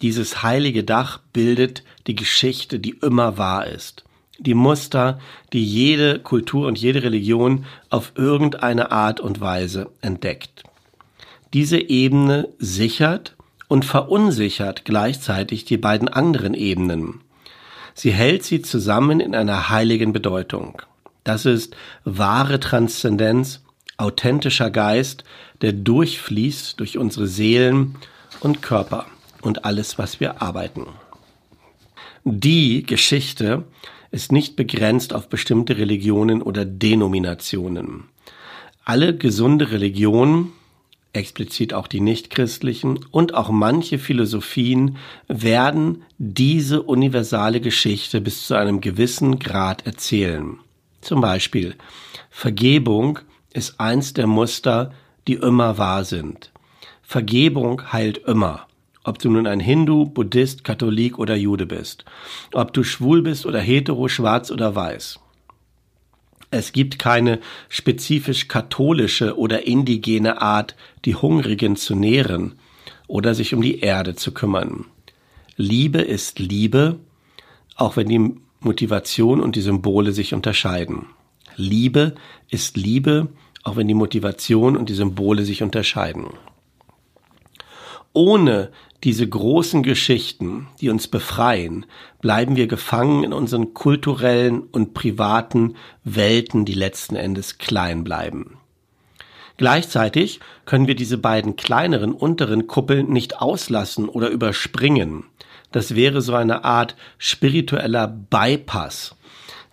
Dieses 0.01 0.43
heilige 0.43 0.83
Dach 0.83 1.19
bildet 1.31 1.83
die 2.07 2.15
Geschichte, 2.15 2.79
die 2.79 2.97
immer 3.01 3.37
wahr 3.37 3.67
ist. 3.67 4.03
Die 4.37 4.53
Muster, 4.53 5.19
die 5.53 5.63
jede 5.63 6.19
Kultur 6.19 6.67
und 6.67 6.77
jede 6.77 7.03
Religion 7.03 7.65
auf 7.89 8.11
irgendeine 8.15 8.91
Art 8.91 9.21
und 9.21 9.39
Weise 9.39 9.89
entdeckt. 10.01 10.63
Diese 11.53 11.79
Ebene 11.79 12.49
sichert 12.59 13.35
und 13.69 13.85
verunsichert 13.85 14.83
gleichzeitig 14.83 15.63
die 15.63 15.77
beiden 15.77 16.09
anderen 16.09 16.53
Ebenen. 16.53 17.21
Sie 17.93 18.11
hält 18.11 18.43
sie 18.43 18.61
zusammen 18.61 19.21
in 19.21 19.33
einer 19.33 19.69
heiligen 19.69 20.11
Bedeutung. 20.11 20.81
Das 21.23 21.45
ist 21.45 21.75
wahre 22.03 22.59
Transzendenz, 22.59 23.63
authentischer 23.95 24.69
Geist, 24.69 25.23
der 25.61 25.71
durchfließt 25.71 26.77
durch 26.81 26.97
unsere 26.97 27.27
Seelen 27.27 27.95
und 28.41 28.61
Körper 28.61 29.05
und 29.45 29.65
alles, 29.65 29.97
was 29.97 30.19
wir 30.19 30.41
arbeiten. 30.41 30.87
Die 32.23 32.83
Geschichte 32.83 33.65
ist 34.11 34.31
nicht 34.31 34.55
begrenzt 34.55 35.13
auf 35.13 35.29
bestimmte 35.29 35.77
Religionen 35.77 36.41
oder 36.41 36.65
Denominationen. 36.65 38.05
Alle 38.83 39.15
gesunde 39.15 39.71
Religionen, 39.71 40.51
explizit 41.13 41.73
auch 41.73 41.87
die 41.87 42.01
nichtchristlichen 42.01 42.99
und 43.11 43.35
auch 43.35 43.49
manche 43.49 43.99
Philosophien 43.99 44.97
werden 45.27 46.03
diese 46.17 46.81
universale 46.81 47.61
Geschichte 47.61 48.21
bis 48.21 48.47
zu 48.47 48.55
einem 48.55 48.81
gewissen 48.81 49.39
Grad 49.39 49.85
erzählen. 49.85 50.57
Zum 51.01 51.21
Beispiel 51.21 51.75
Vergebung 52.29 53.19
ist 53.53 53.79
eins 53.79 54.13
der 54.13 54.27
Muster, 54.27 54.91
die 55.27 55.35
immer 55.35 55.77
wahr 55.77 56.03
sind. 56.03 56.51
Vergebung 57.01 57.93
heilt 57.93 58.17
immer 58.17 58.67
ob 59.05 59.19
du 59.19 59.29
nun 59.29 59.47
ein 59.47 59.59
Hindu, 59.59 60.05
Buddhist, 60.05 60.63
Katholik 60.63 61.19
oder 61.19 61.35
Jude 61.35 61.65
bist, 61.65 62.05
ob 62.53 62.73
du 62.73 62.83
schwul 62.83 63.21
bist 63.21 63.45
oder 63.45 63.59
hetero, 63.59 64.07
schwarz 64.07 64.51
oder 64.51 64.75
weiß. 64.75 65.19
Es 66.51 66.71
gibt 66.71 66.99
keine 66.99 67.39
spezifisch 67.69 68.47
katholische 68.47 69.37
oder 69.37 69.67
indigene 69.67 70.41
Art, 70.41 70.75
die 71.05 71.15
Hungrigen 71.15 71.75
zu 71.75 71.95
nähren 71.95 72.55
oder 73.07 73.35
sich 73.35 73.53
um 73.53 73.61
die 73.61 73.79
Erde 73.79 74.15
zu 74.15 74.33
kümmern. 74.33 74.85
Liebe 75.55 76.01
ist 76.01 76.39
Liebe, 76.39 76.99
auch 77.75 77.97
wenn 77.97 78.07
die 78.07 78.35
Motivation 78.59 79.41
und 79.41 79.55
die 79.55 79.61
Symbole 79.61 80.11
sich 80.11 80.33
unterscheiden. 80.33 81.07
Liebe 81.55 82.15
ist 82.49 82.75
Liebe, 82.77 83.27
auch 83.63 83.75
wenn 83.75 83.87
die 83.87 83.93
Motivation 83.93 84.75
und 84.75 84.89
die 84.89 84.93
Symbole 84.93 85.43
sich 85.43 85.61
unterscheiden. 85.61 86.27
Ohne 88.13 88.71
diese 89.05 89.27
großen 89.27 89.83
Geschichten, 89.83 90.67
die 90.81 90.89
uns 90.89 91.07
befreien, 91.07 91.85
bleiben 92.21 92.55
wir 92.55 92.65
gefangen 92.65 93.23
in 93.23 93.33
unseren 93.33 93.75
kulturellen 93.75 94.61
und 94.61 94.95
privaten 94.95 95.75
Welten, 96.03 96.65
die 96.65 96.73
letzten 96.73 97.15
Endes 97.15 97.59
klein 97.59 98.03
bleiben. 98.03 98.57
Gleichzeitig 99.57 100.39
können 100.65 100.87
wir 100.87 100.95
diese 100.95 101.19
beiden 101.19 101.55
kleineren 101.55 102.13
unteren 102.13 102.65
Kuppeln 102.65 103.11
nicht 103.11 103.39
auslassen 103.39 104.09
oder 104.09 104.29
überspringen. 104.29 105.25
Das 105.71 105.93
wäre 105.93 106.21
so 106.21 106.33
eine 106.33 106.65
Art 106.65 106.95
spiritueller 107.19 108.07
Bypass, 108.07 109.15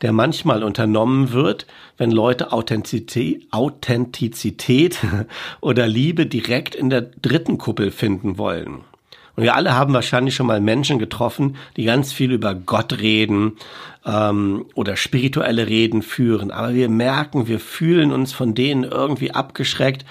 der 0.02 0.12
manchmal 0.12 0.62
unternommen 0.62 1.32
wird, 1.32 1.66
wenn 1.96 2.10
Leute 2.10 2.52
Authentizität, 2.52 3.46
Authentizität 3.50 4.98
oder 5.62 5.88
Liebe 5.88 6.26
direkt 6.26 6.74
in 6.74 6.90
der 6.90 7.00
dritten 7.00 7.56
Kuppel 7.56 7.90
finden 7.90 8.36
wollen. 8.36 8.84
Und 9.34 9.44
wir 9.44 9.54
alle 9.54 9.74
haben 9.74 9.94
wahrscheinlich 9.94 10.34
schon 10.34 10.46
mal 10.46 10.60
Menschen 10.60 10.98
getroffen, 10.98 11.56
die 11.76 11.84
ganz 11.84 12.12
viel 12.12 12.32
über 12.32 12.54
Gott 12.54 13.00
reden 13.00 13.56
ähm, 14.04 14.66
oder 14.74 14.96
spirituelle 14.96 15.66
Reden 15.68 16.02
führen. 16.02 16.50
Aber 16.50 16.74
wir 16.74 16.88
merken, 16.88 17.46
wir 17.46 17.60
fühlen 17.60 18.12
uns 18.12 18.32
von 18.32 18.54
denen 18.54 18.84
irgendwie 18.84 19.32
abgeschreckt, 19.32 20.04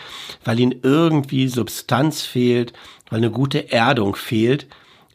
weil 0.44 0.60
ihnen 0.60 0.80
irgendwie 0.82 1.48
Substanz 1.48 2.24
fehlt, 2.24 2.74
weil 3.10 3.18
eine 3.18 3.32
gute 3.32 3.72
Erdung 3.72 4.16
fehlt, 4.16 4.68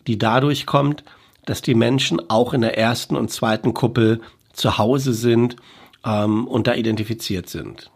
die 0.07 0.19
dadurch 0.19 0.67
kommt, 0.67 1.03
dass 1.45 1.63
die 1.63 1.75
Menschen 1.75 2.31
auch 2.31 2.55
in 2.55 2.61
der 2.61 2.79
ersten 2.79 3.17
und 3.17 3.31
zweiten 3.31 3.75
Kuppel 3.75 4.21
zu 4.53 4.79
Hause 4.79 5.15
sind 5.15 5.57
ähm, 6.05 6.47
und 6.47 6.67
da 6.67 6.75
identifiziert 6.75 7.49
sind. 7.49 7.91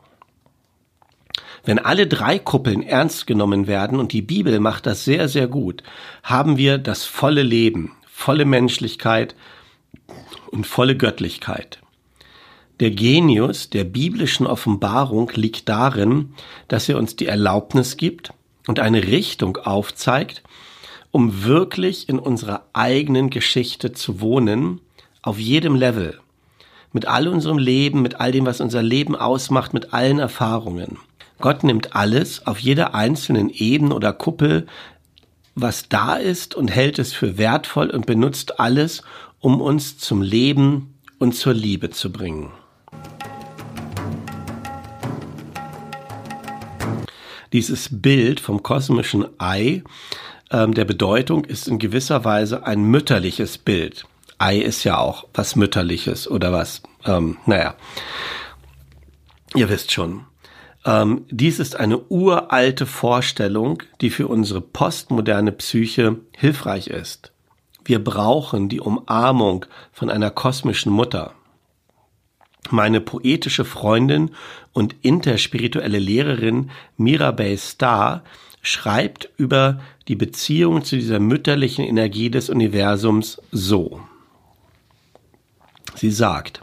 Wenn 1.64 1.78
alle 1.78 2.06
drei 2.06 2.38
Kuppeln 2.38 2.82
ernst 2.82 3.26
genommen 3.26 3.66
werden, 3.66 3.98
und 3.98 4.12
die 4.12 4.22
Bibel 4.22 4.58
macht 4.60 4.86
das 4.86 5.04
sehr, 5.04 5.28
sehr 5.28 5.46
gut, 5.46 5.82
haben 6.22 6.56
wir 6.56 6.78
das 6.78 7.04
volle 7.04 7.42
Leben, 7.42 7.92
volle 8.06 8.44
Menschlichkeit 8.44 9.34
und 10.50 10.66
volle 10.66 10.96
Göttlichkeit. 10.96 11.80
Der 12.80 12.90
Genius 12.90 13.68
der 13.68 13.84
biblischen 13.84 14.46
Offenbarung 14.46 15.30
liegt 15.34 15.68
darin, 15.68 16.32
dass 16.68 16.88
er 16.88 16.96
uns 16.96 17.14
die 17.14 17.26
Erlaubnis 17.26 17.98
gibt 17.98 18.32
und 18.66 18.80
eine 18.80 19.02
Richtung 19.04 19.58
aufzeigt, 19.58 20.42
um 21.10 21.44
wirklich 21.44 22.08
in 22.08 22.18
unserer 22.18 22.64
eigenen 22.72 23.28
Geschichte 23.28 23.92
zu 23.92 24.20
wohnen, 24.22 24.80
auf 25.22 25.38
jedem 25.38 25.74
Level, 25.74 26.20
mit 26.92 27.06
all 27.06 27.28
unserem 27.28 27.58
Leben, 27.58 28.00
mit 28.00 28.18
all 28.18 28.32
dem, 28.32 28.46
was 28.46 28.62
unser 28.62 28.82
Leben 28.82 29.14
ausmacht, 29.14 29.74
mit 29.74 29.92
allen 29.92 30.18
Erfahrungen. 30.18 30.98
Gott 31.40 31.64
nimmt 31.64 31.96
alles 31.96 32.46
auf 32.46 32.58
jeder 32.58 32.94
einzelnen 32.94 33.48
Ebene 33.48 33.94
oder 33.94 34.12
Kuppel, 34.12 34.66
was 35.54 35.88
da 35.88 36.14
ist 36.14 36.54
und 36.54 36.68
hält 36.68 36.98
es 36.98 37.12
für 37.12 37.38
wertvoll 37.38 37.90
und 37.90 38.06
benutzt 38.06 38.60
alles, 38.60 39.02
um 39.40 39.60
uns 39.60 39.98
zum 39.98 40.20
Leben 40.20 40.98
und 41.18 41.34
zur 41.34 41.54
Liebe 41.54 41.90
zu 41.90 42.12
bringen. 42.12 42.50
Dieses 47.52 47.88
Bild 47.90 48.38
vom 48.38 48.62
kosmischen 48.62 49.26
Ei 49.38 49.82
ähm, 50.50 50.74
der 50.74 50.84
Bedeutung 50.84 51.44
ist 51.46 51.68
in 51.68 51.78
gewisser 51.78 52.24
Weise 52.24 52.64
ein 52.64 52.82
mütterliches 52.82 53.58
Bild. 53.58 54.04
Ei 54.38 54.58
ist 54.58 54.84
ja 54.84 54.98
auch 54.98 55.26
was 55.34 55.56
Mütterliches 55.56 56.30
oder 56.30 56.52
was, 56.52 56.82
ähm, 57.04 57.38
naja, 57.46 57.74
ihr 59.54 59.68
wisst 59.68 59.90
schon. 59.90 60.26
Ähm, 60.84 61.26
dies 61.30 61.58
ist 61.58 61.76
eine 61.76 61.98
uralte 62.08 62.86
Vorstellung, 62.86 63.82
die 64.00 64.10
für 64.10 64.28
unsere 64.28 64.60
postmoderne 64.60 65.52
Psyche 65.52 66.16
hilfreich 66.36 66.88
ist. 66.88 67.32
Wir 67.84 68.02
brauchen 68.02 68.68
die 68.68 68.80
Umarmung 68.80 69.66
von 69.92 70.10
einer 70.10 70.30
kosmischen 70.30 70.92
Mutter. 70.92 71.34
Meine 72.70 73.00
poetische 73.00 73.64
Freundin 73.64 74.30
und 74.72 74.94
interspirituelle 75.02 75.98
Lehrerin 75.98 76.70
Mirabel 76.96 77.58
Starr 77.58 78.22
schreibt 78.62 79.30
über 79.36 79.80
die 80.08 80.16
Beziehung 80.16 80.84
zu 80.84 80.96
dieser 80.96 81.18
mütterlichen 81.18 81.84
Energie 81.84 82.30
des 82.30 82.50
Universums 82.50 83.40
so. 83.50 84.00
Sie 85.94 86.10
sagt, 86.10 86.60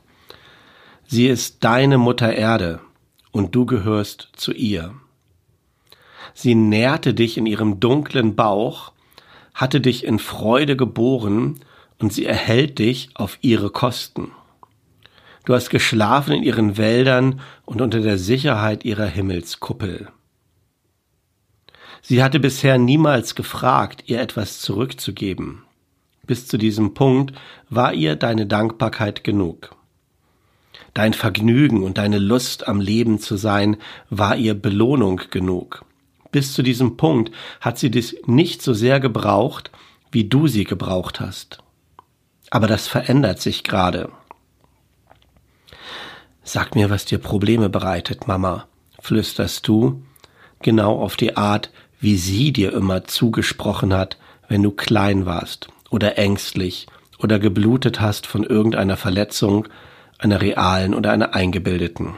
sie 1.08 1.28
ist 1.28 1.64
deine 1.64 1.98
Mutter 1.98 2.34
Erde, 2.34 2.80
und 3.38 3.54
du 3.54 3.68
gehörst 3.68 4.30
zu 4.36 4.52
ihr. 4.52 4.96
Sie 6.34 6.56
nährte 6.56 7.14
dich 7.14 7.38
in 7.38 7.46
ihrem 7.46 7.80
dunklen 7.80 8.36
Bauch, 8.36 8.94
hatte 9.54 9.80
dich 9.80 10.04
in 10.04 10.18
Freude 10.18 10.76
geboren 10.76 11.60
und 12.00 12.12
sie 12.12 12.26
erhält 12.26 12.80
dich 12.80 13.10
auf 13.14 13.38
ihre 13.42 13.70
Kosten. 13.70 14.32
Du 15.46 15.54
hast 15.54 15.70
geschlafen 15.70 16.34
in 16.34 16.44
ihren 16.44 16.78
Wäldern 16.78 17.40
und 17.66 17.80
unter 17.80 18.02
der 18.02 18.18
Sicherheit 18.18 18.84
ihrer 18.86 19.06
Himmelskuppel. 19.06 20.10
Sie 22.02 22.24
hatte 22.24 22.40
bisher 22.40 22.80
niemals 22.80 23.36
gefragt, 23.36 24.04
ihr 24.08 24.20
etwas 24.20 24.62
zurückzugeben. 24.62 25.64
Bis 26.26 26.48
zu 26.48 26.58
diesem 26.58 26.96
Punkt 26.96 27.34
war 27.70 27.94
ihr 27.94 28.16
deine 28.16 28.48
Dankbarkeit 28.48 29.24
genug. 29.24 29.76
Dein 30.94 31.14
Vergnügen 31.14 31.84
und 31.84 31.98
deine 31.98 32.20
Lust 32.20 32.68
am 32.68 32.80
Leben 32.82 33.20
zu 33.20 33.38
sein 33.38 33.78
war 34.10 34.36
ihr 34.36 34.54
Belohnung 34.54 35.22
genug. 35.30 35.86
Bis 36.32 36.54
zu 36.54 36.62
diesem 36.62 36.98
Punkt 36.98 37.32
hat 37.62 37.78
sie 37.78 37.92
dich 37.92 38.22
nicht 38.26 38.62
so 38.62 38.74
sehr 38.74 39.00
gebraucht, 39.00 39.72
wie 40.12 40.26
du 40.26 40.48
sie 40.48 40.64
gebraucht 40.64 41.20
hast. 41.20 41.60
Aber 42.50 42.68
das 42.68 42.88
verändert 42.88 43.42
sich 43.42 43.64
gerade. 43.64 44.10
Sag 46.44 46.76
mir, 46.76 46.90
was 46.90 47.06
dir 47.06 47.18
Probleme 47.18 47.70
bereitet, 47.70 48.28
Mama, 48.28 48.68
flüsterst 49.00 49.68
du, 49.68 50.02
genau 50.62 51.02
auf 51.02 51.16
die 51.16 51.36
Art, 51.36 51.72
wie 52.00 52.18
sie 52.18 52.54
dir 52.54 52.74
immer 52.74 53.04
zugesprochen 53.04 53.94
hat, 53.94 54.18
wenn 54.48 54.64
du 54.64 54.72
klein 54.72 55.26
warst 55.26 55.68
oder 55.90 56.18
ängstlich 56.18 56.88
oder 57.20 57.40
geblutet 57.40 58.00
hast 58.00 58.28
von 58.28 58.44
irgendeiner 58.44 58.98
Verletzung, 58.98 59.68
einer 60.18 60.42
realen 60.42 60.94
oder 60.94 61.12
einer 61.12 61.34
eingebildeten. 61.34 62.16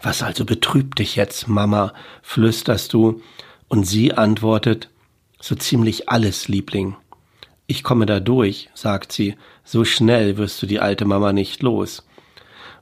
Was 0.00 0.22
also 0.22 0.44
betrübt 0.44 0.98
dich 0.98 1.16
jetzt, 1.16 1.48
Mama? 1.48 1.92
flüsterst 2.22 2.92
du, 2.92 3.20
und 3.68 3.84
sie 3.84 4.14
antwortet, 4.14 4.88
so 5.40 5.54
ziemlich 5.54 6.08
alles, 6.08 6.48
Liebling. 6.48 6.96
Ich 7.66 7.82
komme 7.82 8.06
da 8.06 8.18
durch, 8.18 8.70
sagt 8.74 9.12
sie, 9.12 9.36
so 9.62 9.84
schnell 9.84 10.38
wirst 10.38 10.62
du 10.62 10.66
die 10.66 10.80
alte 10.80 11.04
Mama 11.04 11.32
nicht 11.32 11.62
los. 11.62 12.06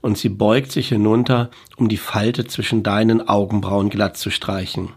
Und 0.01 0.17
sie 0.17 0.29
beugt 0.29 0.71
sich 0.71 0.91
hinunter, 0.91 1.51
um 1.77 1.89
die 1.89 1.97
Falte 1.97 2.45
zwischen 2.45 2.85
deinen 2.85 3.27
Augenbrauen 3.27 3.91
glatt 3.91 4.17
zu 4.17 4.31
streichen. 4.31 4.91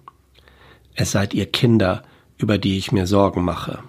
Es 0.93 1.11
seid 1.11 1.33
ihr 1.33 1.47
Kinder, 1.47 2.03
über 2.37 2.57
die 2.57 2.77
ich 2.77 2.91
mir 2.91 3.07
Sorgen 3.07 3.43
mache. 3.43 3.79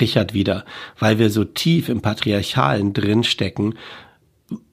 Richard 0.00 0.34
wieder, 0.34 0.64
weil 0.98 1.18
wir 1.18 1.30
so 1.30 1.44
tief 1.44 1.88
im 1.88 2.02
Patriarchalen 2.02 2.92
drinstecken, 2.92 3.74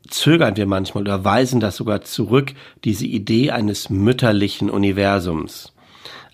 zögern 0.07 0.57
wir 0.57 0.65
manchmal 0.65 1.03
oder 1.03 1.23
weisen 1.23 1.59
das 1.59 1.75
sogar 1.75 2.01
zurück, 2.01 2.53
diese 2.83 3.05
Idee 3.05 3.51
eines 3.51 3.89
mütterlichen 3.89 4.69
Universums. 4.69 5.73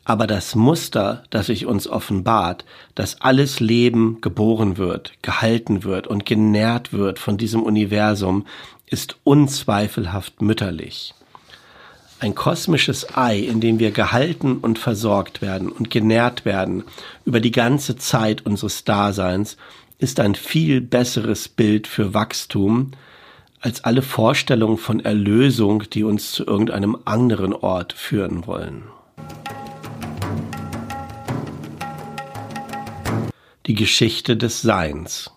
Aber 0.06 0.26
das 0.26 0.56
Muster, 0.56 1.24
das 1.30 1.48
sich 1.48 1.66
uns 1.66 1.88
offenbart, 1.88 2.66
dass 2.96 3.22
alles 3.22 3.60
Leben 3.60 4.22
geboren 4.22 4.78
wird, 4.78 5.14
gehalten 5.22 5.84
wird 5.84 6.08
und 6.08 6.26
genährt 6.26 6.94
wird 6.94 7.20
von 7.20 7.38
diesem 7.38 7.62
Universum, 7.62 8.46
ist 8.88 9.18
unzweifelhaft 9.24 10.42
mütterlich. 10.42 11.14
Ein 12.22 12.36
kosmisches 12.36 13.16
Ei, 13.16 13.40
in 13.40 13.62
dem 13.62 13.80
wir 13.80 13.92
gehalten 13.92 14.58
und 14.58 14.78
versorgt 14.78 15.42
werden 15.42 15.70
und 15.70 15.90
genährt 15.90 16.44
werden 16.44 16.84
über 17.24 17.40
die 17.40 17.52
ganze 17.52 17.96
Zeit 17.96 18.46
unseres 18.46 18.84
Daseins, 18.84 19.56
ist 20.00 20.20
ein 20.20 20.36
viel 20.36 20.82
besseres 20.82 21.48
Bild 21.48 21.88
für 21.88 22.14
Wachstum, 22.14 22.92
als 23.62 23.86
alle 23.86 24.02
Vorstellungen 24.02 24.78
von 24.78 25.00
Erlösung, 25.00 25.90
die 25.92 26.04
uns 26.04 26.34
zu 26.34 26.46
irgendeinem 26.46 26.98
anderen 27.06 27.54
Ort 27.54 27.94
führen 27.94 28.46
wollen. 28.48 28.84
Die 33.66 33.76
Geschichte 33.76 34.36
des 34.36 34.62
Seins. 34.62 35.32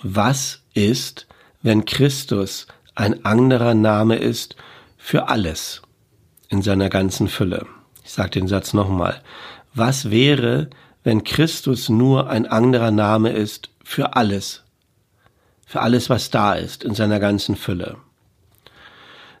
Was 0.00 0.60
ist, 0.74 1.26
wenn 1.62 1.84
Christus 1.84 2.68
ein 2.94 3.24
anderer 3.24 3.74
Name 3.74 4.16
ist 4.16 4.54
für 4.96 5.28
alles 5.28 5.82
in 6.48 6.62
seiner 6.62 6.88
ganzen 6.88 7.28
Fülle? 7.28 7.66
Ich 8.04 8.12
sage 8.12 8.30
den 8.30 8.48
Satz 8.48 8.74
nochmal. 8.74 9.22
Was 9.74 10.10
wäre, 10.10 10.70
wenn 11.02 11.24
Christus 11.24 11.88
nur 11.88 12.30
ein 12.30 12.46
anderer 12.46 12.90
Name 12.90 13.30
ist 13.30 13.70
für 13.82 14.16
alles 14.16 14.64
für 15.74 15.80
alles, 15.80 16.08
was 16.08 16.30
da 16.30 16.54
ist, 16.54 16.84
in 16.84 16.94
seiner 16.94 17.18
ganzen 17.18 17.56
Fülle. 17.56 17.96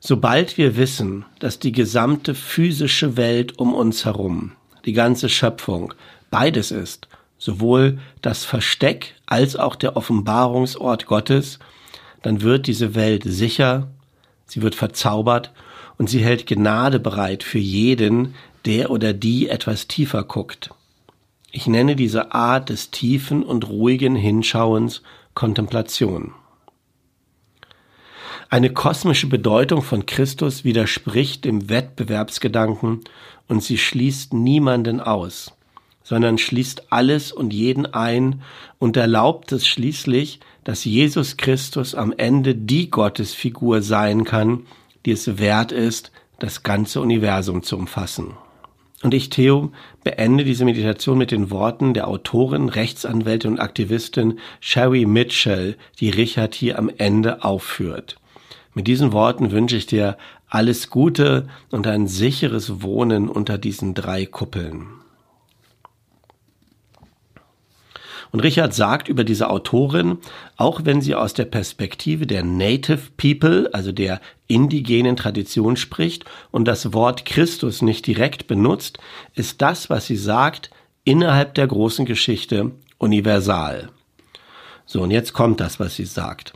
Sobald 0.00 0.58
wir 0.58 0.76
wissen, 0.76 1.24
dass 1.38 1.60
die 1.60 1.70
gesamte 1.70 2.34
physische 2.34 3.16
Welt 3.16 3.58
um 3.58 3.72
uns 3.72 4.04
herum, 4.04 4.50
die 4.84 4.94
ganze 4.94 5.28
Schöpfung, 5.28 5.94
beides 6.30 6.72
ist, 6.72 7.06
sowohl 7.38 8.00
das 8.20 8.44
Versteck 8.44 9.14
als 9.26 9.54
auch 9.54 9.76
der 9.76 9.96
Offenbarungsort 9.96 11.06
Gottes, 11.06 11.60
dann 12.22 12.42
wird 12.42 12.66
diese 12.66 12.96
Welt 12.96 13.22
sicher, 13.24 13.88
sie 14.46 14.60
wird 14.60 14.74
verzaubert 14.74 15.52
und 15.98 16.10
sie 16.10 16.20
hält 16.20 16.46
Gnade 16.46 16.98
bereit 16.98 17.42
für 17.42 17.58
jeden, 17.58 18.34
der 18.64 18.90
oder 18.90 19.12
die 19.12 19.48
etwas 19.48 19.88
tiefer 19.88 20.24
guckt. 20.24 20.70
Ich 21.52 21.66
nenne 21.66 21.94
diese 21.94 22.32
Art 22.32 22.70
des 22.70 22.90
tiefen 22.90 23.42
und 23.42 23.68
ruhigen 23.68 24.16
Hinschauens 24.16 25.02
Kontemplation. 25.34 26.32
Eine 28.50 28.72
kosmische 28.72 29.26
Bedeutung 29.26 29.82
von 29.82 30.06
Christus 30.06 30.64
widerspricht 30.64 31.44
dem 31.44 31.68
Wettbewerbsgedanken 31.68 33.00
und 33.48 33.62
sie 33.62 33.78
schließt 33.78 34.32
niemanden 34.32 35.00
aus, 35.00 35.52
sondern 36.02 36.38
schließt 36.38 36.92
alles 36.92 37.32
und 37.32 37.52
jeden 37.52 37.86
ein 37.86 38.42
und 38.78 38.96
erlaubt 38.96 39.52
es 39.52 39.66
schließlich, 39.66 40.40
dass 40.62 40.84
Jesus 40.84 41.36
Christus 41.36 41.94
am 41.94 42.12
Ende 42.16 42.54
die 42.54 42.90
Gottesfigur 42.90 43.82
sein 43.82 44.24
kann, 44.24 44.66
die 45.04 45.12
es 45.12 45.38
wert 45.38 45.72
ist, 45.72 46.12
das 46.38 46.62
ganze 46.62 47.00
Universum 47.00 47.62
zu 47.62 47.76
umfassen. 47.76 48.34
Und 49.02 49.12
ich, 49.12 49.28
Theo, 49.28 49.70
beende 50.02 50.44
diese 50.44 50.64
Meditation 50.64 51.18
mit 51.18 51.30
den 51.30 51.50
Worten 51.50 51.92
der 51.92 52.08
Autorin, 52.08 52.70
Rechtsanwältin 52.70 53.52
und 53.52 53.60
Aktivistin 53.60 54.38
Sherry 54.60 55.04
Mitchell, 55.04 55.76
die 56.00 56.08
Richard 56.08 56.54
hier 56.54 56.78
am 56.78 56.90
Ende 56.96 57.44
aufführt. 57.44 58.16
Mit 58.72 58.86
diesen 58.86 59.12
Worten 59.12 59.50
wünsche 59.50 59.76
ich 59.76 59.86
dir 59.86 60.16
alles 60.48 60.88
Gute 60.88 61.48
und 61.70 61.86
ein 61.86 62.06
sicheres 62.06 62.82
Wohnen 62.82 63.28
unter 63.28 63.58
diesen 63.58 63.92
drei 63.92 64.24
Kuppeln. 64.24 64.86
Und 68.34 68.40
Richard 68.40 68.74
sagt 68.74 69.06
über 69.06 69.22
diese 69.22 69.48
Autorin, 69.48 70.18
auch 70.56 70.80
wenn 70.82 71.00
sie 71.00 71.14
aus 71.14 71.34
der 71.34 71.44
Perspektive 71.44 72.26
der 72.26 72.42
Native 72.42 73.12
People, 73.16 73.70
also 73.72 73.92
der 73.92 74.20
indigenen 74.48 75.14
Tradition 75.14 75.76
spricht 75.76 76.24
und 76.50 76.64
das 76.64 76.92
Wort 76.92 77.26
Christus 77.26 77.80
nicht 77.80 78.08
direkt 78.08 78.48
benutzt, 78.48 78.98
ist 79.36 79.62
das, 79.62 79.88
was 79.88 80.06
sie 80.06 80.16
sagt, 80.16 80.72
innerhalb 81.04 81.54
der 81.54 81.68
großen 81.68 82.06
Geschichte 82.06 82.72
universal. 82.98 83.90
So, 84.84 85.02
und 85.02 85.12
jetzt 85.12 85.32
kommt 85.32 85.60
das, 85.60 85.78
was 85.78 85.94
sie 85.94 86.04
sagt. 86.04 86.54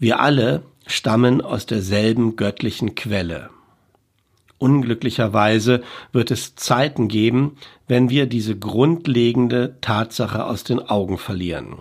Wir 0.00 0.18
alle 0.18 0.64
stammen 0.88 1.40
aus 1.40 1.66
derselben 1.66 2.34
göttlichen 2.34 2.96
Quelle. 2.96 3.50
Unglücklicherweise 4.60 5.82
wird 6.12 6.30
es 6.30 6.54
Zeiten 6.54 7.08
geben, 7.08 7.56
wenn 7.88 8.10
wir 8.10 8.26
diese 8.26 8.58
grundlegende 8.58 9.78
Tatsache 9.80 10.44
aus 10.44 10.64
den 10.64 10.80
Augen 10.80 11.16
verlieren. 11.16 11.78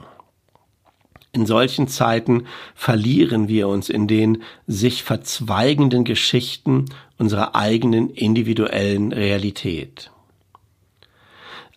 In 1.33 1.45
solchen 1.45 1.89
Zeiten 1.89 2.45
verlieren 2.75 3.49
wir 3.49 3.67
uns 3.67 3.89
in 3.89 4.07
den 4.07 4.43
sich 4.65 5.03
verzweigenden 5.03 6.05
Geschichten 6.05 6.85
unserer 7.17 7.53
eigenen 7.53 8.11
individuellen 8.11 9.11
Realität. 9.11 10.09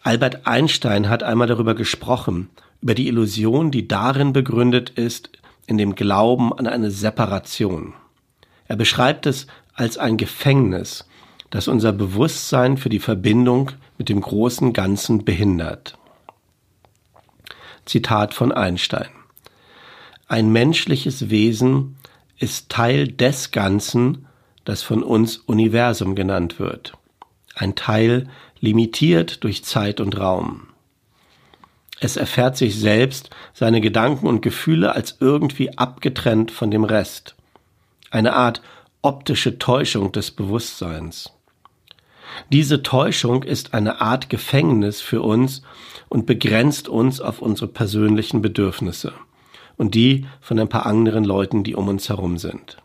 Albert 0.02 0.46
Einstein 0.46 1.08
hat 1.08 1.24
einmal 1.24 1.48
darüber 1.48 1.74
gesprochen, 1.74 2.48
über 2.80 2.94
die 2.94 3.08
Illusion, 3.08 3.72
die 3.72 3.88
darin 3.88 4.32
begründet 4.32 4.90
ist, 4.90 5.30
in 5.66 5.78
dem 5.78 5.96
Glauben 5.96 6.52
an 6.52 6.68
eine 6.68 6.92
Separation. 6.92 7.94
Er 8.68 8.76
beschreibt 8.76 9.26
es 9.26 9.48
als 9.74 9.98
ein 9.98 10.16
Gefängnis, 10.16 11.06
das 11.50 11.68
unser 11.68 11.92
Bewusstsein 11.92 12.76
für 12.76 12.88
die 12.88 12.98
Verbindung 12.98 13.72
mit 13.98 14.08
dem 14.08 14.20
großen 14.20 14.72
Ganzen 14.72 15.24
behindert. 15.24 15.98
Zitat 17.84 18.34
von 18.34 18.52
Einstein. 18.52 19.08
Ein 20.28 20.50
menschliches 20.50 21.30
Wesen 21.30 21.96
ist 22.38 22.70
Teil 22.70 23.08
des 23.08 23.50
Ganzen, 23.50 24.26
das 24.64 24.82
von 24.82 25.02
uns 25.02 25.36
Universum 25.36 26.14
genannt 26.14 26.58
wird. 26.58 26.94
Ein 27.54 27.74
Teil 27.74 28.28
limitiert 28.60 29.44
durch 29.44 29.64
Zeit 29.64 30.00
und 30.00 30.18
Raum. 30.18 30.68
Es 32.00 32.16
erfährt 32.16 32.56
sich 32.56 32.78
selbst, 32.78 33.30
seine 33.52 33.80
Gedanken 33.80 34.26
und 34.26 34.40
Gefühle 34.40 34.94
als 34.94 35.18
irgendwie 35.20 35.76
abgetrennt 35.78 36.50
von 36.50 36.70
dem 36.70 36.84
Rest. 36.84 37.36
Eine 38.10 38.32
Art 38.34 38.62
optische 39.02 39.58
Täuschung 39.58 40.12
des 40.12 40.30
Bewusstseins. 40.30 41.32
Diese 42.52 42.84
Täuschung 42.84 43.42
ist 43.42 43.74
eine 43.74 44.00
Art 44.00 44.30
Gefängnis 44.30 45.00
für 45.00 45.22
uns 45.22 45.62
und 46.08 46.24
begrenzt 46.24 46.88
uns 46.88 47.20
auf 47.20 47.42
unsere 47.42 47.66
persönlichen 47.66 48.42
Bedürfnisse 48.42 49.12
und 49.76 49.96
die 49.96 50.26
von 50.40 50.58
ein 50.60 50.68
paar 50.68 50.86
anderen 50.86 51.24
Leuten, 51.24 51.64
die 51.64 51.74
um 51.74 51.88
uns 51.88 52.08
herum 52.08 52.38
sind. 52.38 52.78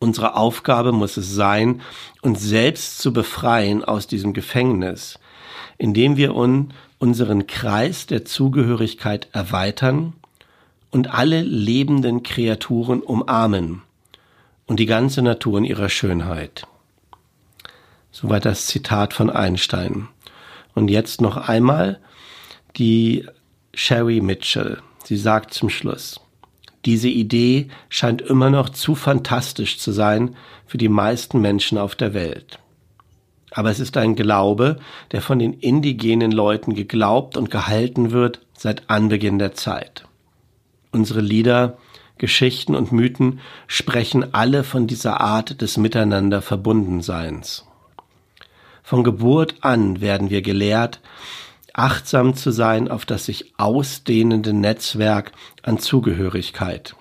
Unsere 0.00 0.34
Aufgabe 0.34 0.90
muss 0.90 1.16
es 1.16 1.32
sein, 1.32 1.80
uns 2.20 2.42
selbst 2.42 2.98
zu 2.98 3.12
befreien 3.12 3.84
aus 3.84 4.08
diesem 4.08 4.32
Gefängnis, 4.32 5.20
indem 5.78 6.16
wir 6.16 6.34
un 6.34 6.74
unseren 6.98 7.46
Kreis 7.46 8.06
der 8.06 8.24
Zugehörigkeit 8.24 9.28
erweitern 9.32 10.14
und 10.90 11.12
alle 11.12 11.42
lebenden 11.42 12.22
Kreaturen 12.22 13.02
umarmen 13.02 13.82
und 14.66 14.80
die 14.80 14.86
ganze 14.86 15.22
Natur 15.22 15.58
in 15.58 15.64
ihrer 15.64 15.88
Schönheit. 15.88 16.66
Soweit 18.10 18.44
das 18.44 18.66
Zitat 18.66 19.12
von 19.12 19.30
Einstein. 19.30 20.08
Und 20.74 20.88
jetzt 20.88 21.20
noch 21.20 21.36
einmal 21.36 22.00
die 22.76 23.26
Sherry 23.74 24.20
Mitchell. 24.20 24.78
Sie 25.04 25.16
sagt 25.16 25.52
zum 25.52 25.68
Schluss, 25.68 26.20
diese 26.84 27.08
Idee 27.08 27.68
scheint 27.88 28.22
immer 28.22 28.50
noch 28.50 28.68
zu 28.68 28.94
fantastisch 28.94 29.78
zu 29.78 29.92
sein 29.92 30.36
für 30.66 30.78
die 30.78 30.88
meisten 30.88 31.40
Menschen 31.40 31.78
auf 31.78 31.94
der 31.94 32.14
Welt. 32.14 32.58
Aber 33.50 33.70
es 33.70 33.80
ist 33.80 33.96
ein 33.96 34.16
Glaube, 34.16 34.78
der 35.12 35.22
von 35.22 35.38
den 35.38 35.52
indigenen 35.52 36.32
Leuten 36.32 36.74
geglaubt 36.74 37.36
und 37.36 37.50
gehalten 37.50 38.10
wird 38.10 38.40
seit 38.56 38.90
Anbeginn 38.90 39.38
der 39.38 39.54
Zeit. 39.54 40.06
Unsere 40.90 41.20
Lieder, 41.20 41.78
Geschichten 42.18 42.74
und 42.74 42.92
Mythen 42.92 43.40
sprechen 43.66 44.34
alle 44.34 44.64
von 44.64 44.86
dieser 44.86 45.20
Art 45.20 45.60
des 45.60 45.76
Miteinander 45.76 46.42
Verbundenseins. 46.42 47.66
Von 48.82 49.02
Geburt 49.02 49.56
an 49.62 50.00
werden 50.00 50.30
wir 50.30 50.42
gelehrt, 50.42 51.00
achtsam 51.72 52.34
zu 52.34 52.52
sein 52.52 52.88
auf 52.88 53.04
das 53.04 53.26
sich 53.26 53.52
ausdehnende 53.58 54.52
Netzwerk 54.52 55.32
an 55.62 55.78
Zugehörigkeit, 55.78 56.94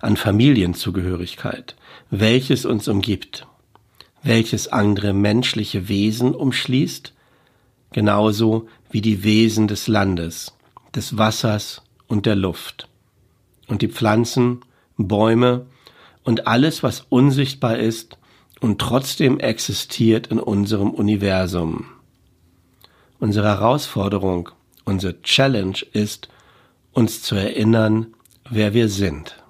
an 0.00 0.16
Familienzugehörigkeit, 0.16 1.74
welches 2.10 2.66
uns 2.66 2.86
umgibt, 2.86 3.46
welches 4.22 4.68
andere 4.68 5.14
menschliche 5.14 5.88
Wesen 5.88 6.34
umschließt, 6.34 7.14
genauso 7.92 8.68
wie 8.90 9.00
die 9.00 9.24
Wesen 9.24 9.68
des 9.68 9.88
Landes, 9.88 10.52
des 10.94 11.16
Wassers 11.16 11.82
und 12.08 12.26
der 12.26 12.36
Luft. 12.36 12.88
Und 13.72 13.80
die 13.80 13.88
Pflanzen, 13.88 14.60
Bäume 14.98 15.64
und 16.24 16.46
alles, 16.46 16.82
was 16.82 17.06
unsichtbar 17.08 17.78
ist 17.78 18.18
und 18.60 18.78
trotzdem 18.78 19.40
existiert 19.40 20.26
in 20.26 20.38
unserem 20.38 20.90
Universum. 20.90 21.86
Unsere 23.18 23.48
Herausforderung, 23.48 24.50
unsere 24.84 25.22
Challenge 25.22 25.78
ist, 25.94 26.28
uns 26.92 27.22
zu 27.22 27.34
erinnern, 27.34 28.08
wer 28.50 28.74
wir 28.74 28.90
sind. 28.90 29.41